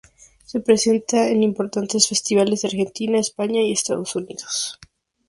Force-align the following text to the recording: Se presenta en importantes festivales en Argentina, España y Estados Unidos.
Se 0.45 0.59
presenta 0.61 1.27
en 1.29 1.43
importantes 1.43 2.07
festivales 2.07 2.63
en 2.63 2.69
Argentina, 2.71 3.19
España 3.19 3.61
y 3.61 3.71
Estados 3.71 4.15
Unidos. 4.15 4.79